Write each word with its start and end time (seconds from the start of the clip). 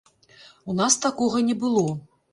У 0.71 0.75
нас 0.79 0.97
такога 1.05 1.37
не 1.51 1.55
было! 1.65 1.85